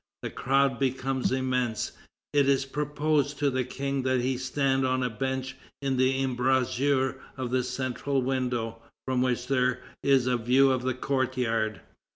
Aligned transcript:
The 0.23 0.31
crowd 0.31 0.79
becomes 0.79 1.31
immense. 1.31 1.91
It 2.33 2.49
is 2.49 2.65
proposed 2.65 3.37
to 3.37 3.51
the 3.51 3.63
King 3.63 4.01
that 4.01 4.19
he 4.19 4.35
stand 4.35 4.83
on 4.83 5.03
a 5.03 5.11
bench 5.11 5.55
in 5.79 5.97
the 5.97 6.23
embrasure 6.23 7.21
of 7.37 7.51
the 7.51 7.61
central 7.61 8.23
window, 8.23 8.81
from 9.05 9.21
which 9.21 9.45
there 9.45 9.83
is 10.01 10.25
a 10.25 10.37
view 10.37 10.71
of 10.71 10.81
the 10.81 10.95
courtyard. 10.95 11.81